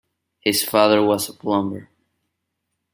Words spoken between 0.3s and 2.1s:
His father was a plumber.